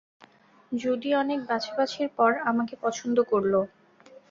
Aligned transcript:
জুডি 0.71 1.09
অনেক 1.15 1.39
বাছাবাছির 1.49 2.09
পর 2.17 2.31
আমাকে 2.49 2.73
পছন্দ 2.83 3.17
করল। 3.31 3.53